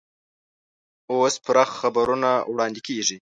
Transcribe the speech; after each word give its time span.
اوس 1.11 1.33
پوره 1.43 1.63
خبرونه 1.79 2.29
واړندې 2.51 2.81
کېږي. 2.87 3.17